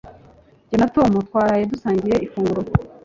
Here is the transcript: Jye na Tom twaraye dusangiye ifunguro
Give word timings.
Jye 0.67 0.77
na 0.79 0.87
Tom 0.95 1.11
twaraye 1.27 1.63
dusangiye 1.71 2.15
ifunguro 2.25 2.69